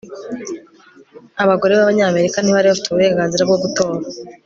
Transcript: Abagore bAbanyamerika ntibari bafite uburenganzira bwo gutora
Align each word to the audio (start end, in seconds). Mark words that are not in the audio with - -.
Abagore 1.43 1.71
bAbanyamerika 1.73 2.37
ntibari 2.39 2.67
bafite 2.67 2.87
uburenganzira 2.89 3.43
bwo 3.47 3.57
gutora 3.63 4.01